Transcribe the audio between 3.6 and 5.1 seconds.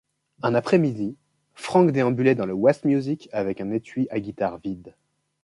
un étui à guitare vide.